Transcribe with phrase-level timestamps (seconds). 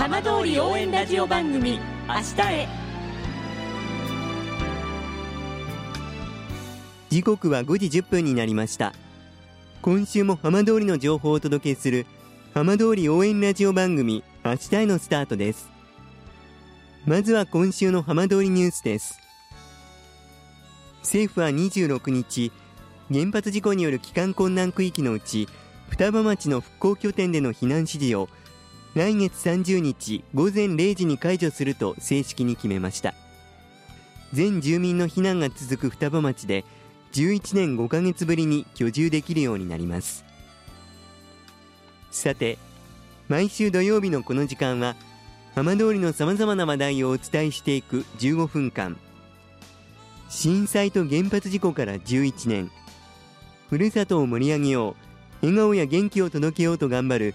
[0.00, 2.68] 浜通り応援ラジオ番組明日へ。
[7.10, 8.94] 時刻は5時10分になりました。
[9.82, 12.06] 今週も浜通りの情報をお届けする
[12.54, 15.68] 浜通り応援ラジオ番組明日へのスタートです。
[17.04, 19.20] まずは今週の浜通りニュースです。
[21.00, 22.50] 政府は26日
[23.12, 25.46] 原発事故による帰還困難区域のうち
[25.90, 28.30] 双葉町の復興拠点での避難指示を
[28.94, 33.14] 来月30日午前0時に解除すると正式に決めました。
[34.32, 36.64] 全住民の避難が続く双葉町で
[37.12, 40.24] 11年5ヶ月ぶりに居住できるようになります。
[42.10, 42.58] さて
[43.28, 44.96] 毎週土曜日のこの時間は
[45.54, 48.96] 浜通りのさまざまな話題をお伝えしていく15分間。
[50.28, 52.70] 震災と原発事故から11年。
[53.68, 54.96] ふるさとを盛り上げよ
[55.42, 55.46] う。
[55.46, 57.34] 笑顔や元気を届けようと頑張る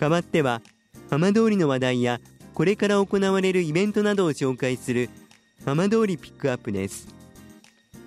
[0.00, 0.62] 代わっては
[1.10, 2.20] 浜通りの話題や
[2.54, 5.10] これから行われるイベントなどを紹介する
[5.66, 7.06] 浜通りピックアップです。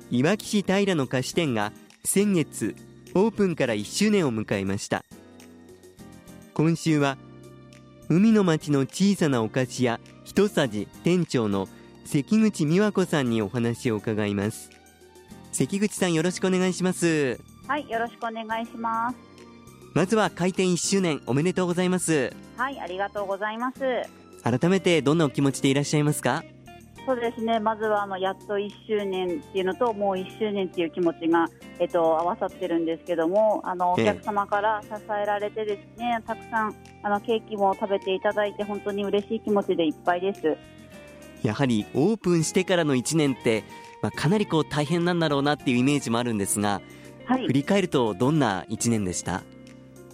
[0.10, 1.72] いわき市平の菓子店が
[2.04, 2.76] 先月
[3.14, 5.06] オープンから1周年を迎えました。
[6.56, 7.16] 今週は
[8.10, 11.70] 海の町の小さなお菓子屋ひとさじ店長の
[12.06, 14.72] 関口美和子さんにお話を伺います。
[15.52, 17.40] 関口さんよろしくお願いします。
[17.68, 19.33] はい、よろしくお願いします。
[19.94, 22.34] まずは開店1周年おめでとうございます。
[22.58, 23.80] はい、ありがとうございます。
[24.44, 26.44] 改めてどんなお気持ちでいらっしゃいますか？
[27.06, 31.48] そうですね、まずはあのやっと1周年っていうのと、もう1周年っていう気持ちが、
[31.80, 34.04] えっと、合わさってるんですけども、あのおえ。
[34.04, 40.58] え客様から支えられてですね、たくさんあのケーキも食べていただいて、本当に嬉しい気持ちでいっぱいです。
[41.46, 43.66] やはりオープンしてからの1年って、
[44.02, 46.82] まあ、かなりこう大変なんだろうなっていうイメージもあるんですが
[47.26, 47.46] はい。
[47.48, 49.44] 振、り返るとどんな1年でした？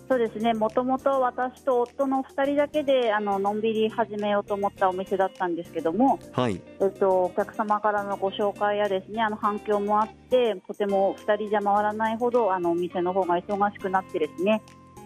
[0.10, 6.60] そうですね、もともと私と夫の2人だけであののんびり始めようと思ったお店だったんですけども、はい。
[6.82, 14.64] えっと、お客様からのご紹介やですねあの反響もあってとても2人じゃ回らないほどあのお店の方が忙しくなってですね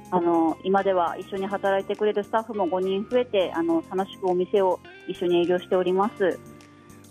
[0.09, 6.40] あの今では一緒に働いてくれるスタッフも5人増えてあの楽しくお店を一緒に営業しております。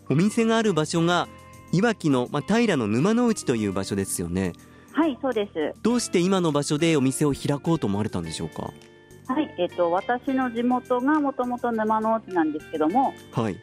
[0.08, 1.28] お店がある場所が
[1.72, 4.54] いわきの、まあ、平の沼の内という場所ですよね
[4.92, 5.82] はいそうです。
[5.82, 8.72] どうして今の場所でお店を開こうと思われたんでしょうか？
[9.26, 13.56] はい、えっと、私の地元がもともと沼の内なんですけども、はい。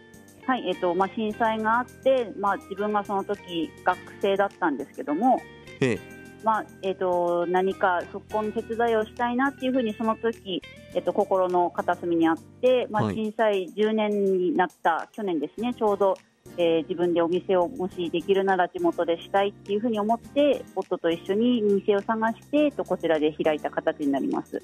[0.48, 5.40] はいえっとまあ、震災があって、まあ、自分がその時学生だったんですけども、
[5.80, 6.00] ええ。
[6.44, 10.62] まあえっと何か復興の手伝いをしたいなっていうふうにその時、
[10.96, 13.16] えっと心の片隅にあって、まあ、はい。
[13.16, 16.18] 震災10年になった去年ですねちょうど、
[16.62, 24.62] えー自分でお店をもしできるなら地元でしたいっていうふうに思って夫と一緒に店を探して、とこちらで開いた形になります。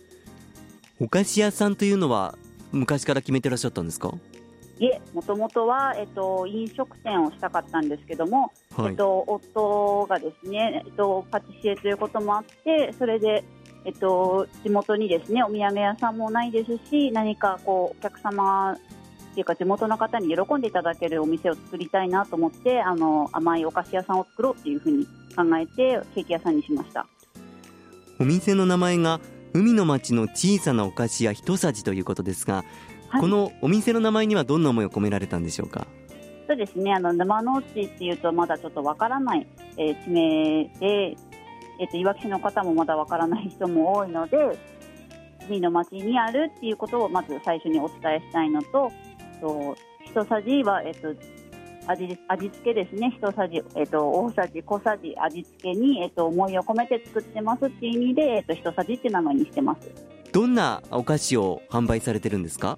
[1.00, 2.38] お菓子屋さんというのは
[2.74, 4.14] 昔から決めてらっしゃったんですか？
[4.78, 13.46] いえ、もともとは、えっと、飲食店をしたかったんですけども、はいえっと、夫がですね、えっと、パティシエということもあって、それで、
[13.86, 18.78] えっと、地元にですね、お土産屋さんもないですし、何かこう、お客様
[19.36, 27.06] っていうか、地元の方に喜んでいただけるお店を作りたいなと思って、あの、甘いお菓子屋さんを作ろうっていうふうに考えて、ケーキ屋さんにしました。
[28.18, 29.20] お店の名前が
[29.54, 32.64] 海の町の小さなお菓子屋ひとさじということですが、
[33.10, 33.22] はい。
[33.22, 35.86] このお店の名前にはどんな思いを込められたんでしょうか？
[36.48, 41.18] そうですね、あの沼の内っていうとまだちょっとわからない、えー地名で、
[41.80, 44.38] えっといわき市の方もまだわからない人も多いので
[45.50, 48.92] 海の町にあるっていうことをまず最初にお伝えしたいのと
[49.36, 51.14] と一さじは、えっと
[51.88, 59.92] 味味付けですね、一さじ、えっと大さじ、小さじ、味付けに、えっと思いを込めて作ってますっていう意味で、えっと一さじって名前にしてます。
[60.32, 62.78] どんなお菓子を販売されてるんですか？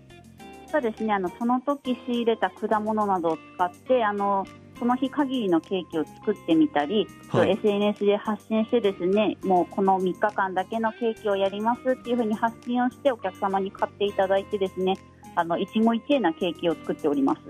[0.69, 1.13] そうですね。
[1.13, 4.45] あのその時仕入れた果物などを使ってあの
[4.77, 7.51] その日限りのケーキを作ってみたり、はい。
[7.51, 14.97] SNS で発信してですねもうこの3日間だけのケーキをやりますっていうふうに発信をしてお客様に買っていただいてですね
[15.39, 17.41] あの一期一会なケーキを作っております。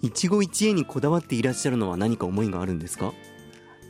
[0.00, 3.12] 一期一会にこだわっていらっしゃるのは何か思いがあるんですか？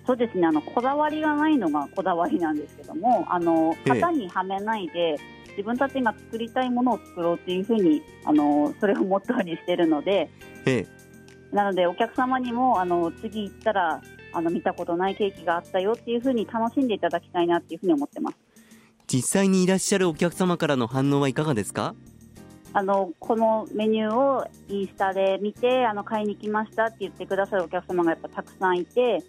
[0.07, 0.47] そうですね。
[0.47, 4.01] あのこだわりがないのがこだわりなんですけどもあのええ。
[4.01, 5.17] 型にはめないで、
[5.51, 10.31] 自分たちが作りたいものを作ろうっていうふうにあのそれをモットーにしているので
[10.67, 10.87] ええ、
[11.51, 18.37] なのでお客様にもあの次行ったらあの見たことないケーキがあったよっていうふうに楽しんでいただきたいなっていうふうに思ってます。
[19.09, 21.95] 実際にいらっしゃるお客様からの反応はいかがですか？
[22.79, 29.23] あのこのメニューをインスタで見てあの買いに来ましたって言ってくださるお客様がやっぱたくさんいて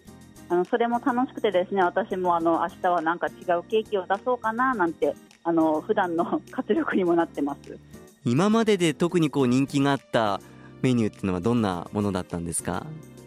[0.50, 5.14] あのそれも楽しくてですね私もあの明日はなんか違うケーキを出そうかななんて
[5.44, 7.78] あの普段の活力にもなってます。
[8.26, 10.42] 今までで特にこう人気があった
[10.82, 12.84] メニューっていうのはどんなものだったんですか？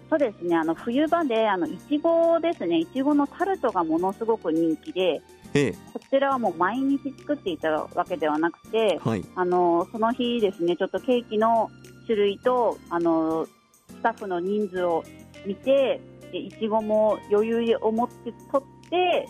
[0.08, 5.20] そうですねあの冬場であのいちごですねいちごのタルトがものすごく人気で
[5.54, 11.70] ええ、こちらはもう毎日作っていたわけではなくて、はい、あのその日ですねちょっとケーキの
[12.06, 15.04] 種類とあのスタッフの人数を
[15.46, 16.00] 見て
[16.32, 19.28] でいちごも余裕を持って取って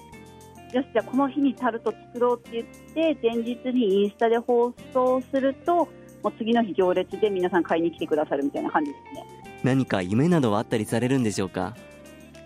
[0.77, 9.25] よしじゃあこの日にタルト作ろうって言って前日にインスタで放送するともう次の日行列で皆さん買いに来てくださるみたいな感じですね。
[9.63, 11.75] 何か夢などはあったりされるんでしょうか？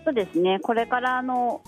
[0.04, 0.58] そうですね。
[0.60, 1.60] これからあの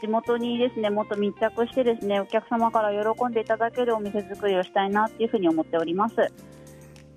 [0.00, 6.14] 地元にですねもっと密着してですねお客様から喜んでいただけるお店作りをしたいなっていうふうに思っております。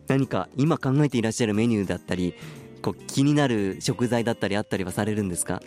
[0.07, 2.35] 何か今考えていらっしゃるメニューだったり
[2.81, 5.61] こう気になる食材だったりあったりはされるんですか？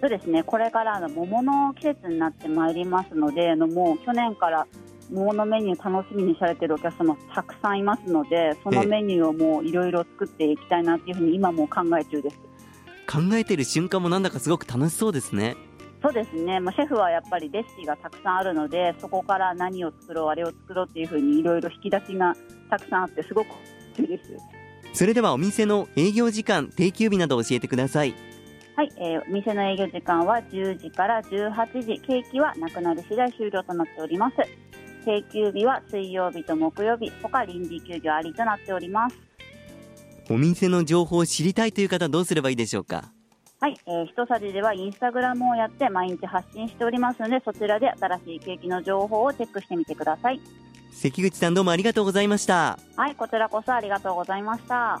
[0.00, 0.42] そうですね。
[0.44, 4.66] これからあの桃の季節になってまいりますのであのもう去年から
[5.12, 12.38] 桃のメニュー楽しみにされているお客様たくさんいますのでそのメニューをもういろいろ作っていきたいなっていうふうに今も考え中です。
[13.12, 15.56] 考えている瞬間もなんだかすごく楽しそうですね
[16.02, 22.34] そうですね、まあ、シェフはやっぱりレシピがたくさんあるのでそこから何を作ろうあれを作ろうっていうふうにいろいろ引き出しが
[22.70, 23.48] たくさんあってすごく
[23.98, 24.30] いいです。
[24.92, 28.14] それではお店の営業時間定休日など教えてください。
[28.76, 32.00] はい、えー、お店の営業時間は10時から18時。
[32.00, 34.36] ケーキはなくなり次第終了となっております。
[35.04, 37.10] 定休日は水曜日と木曜日。
[37.22, 39.16] 他臨時休業ありとなっております。
[40.30, 43.12] お店の情報を知りたいという方どうすればいいでしょうか？
[43.60, 50.40] はい、えー、ひとさじではインスタグラムをやって毎日発信しておりますのでそちらで新しいケーキの情報をチェックしてみてください。
[50.92, 52.78] 関口さんどうもありがとうございました。
[52.96, 55.00] はいこちらこそありがとうございました